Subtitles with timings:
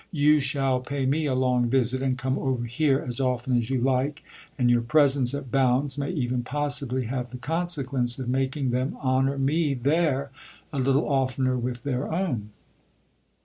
[0.11, 3.79] You shall pay me a long visit and come over here as often as you
[3.81, 4.23] like,
[4.57, 9.37] and your presence at Bounds may even possibly have the consequence of making them honour
[9.37, 10.31] me there
[10.73, 12.49] a little oftener with their own."